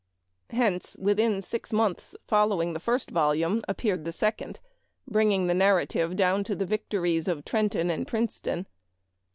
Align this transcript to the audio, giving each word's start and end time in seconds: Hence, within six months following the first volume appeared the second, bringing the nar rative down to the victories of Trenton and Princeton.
Hence, 0.49 0.97
within 0.99 1.43
six 1.43 1.71
months 1.71 2.15
following 2.25 2.73
the 2.73 2.79
first 2.79 3.11
volume 3.11 3.61
appeared 3.67 4.03
the 4.03 4.11
second, 4.11 4.59
bringing 5.07 5.45
the 5.45 5.53
nar 5.53 5.75
rative 5.75 6.15
down 6.15 6.43
to 6.45 6.55
the 6.55 6.65
victories 6.65 7.27
of 7.27 7.45
Trenton 7.45 7.91
and 7.91 8.07
Princeton. 8.07 8.65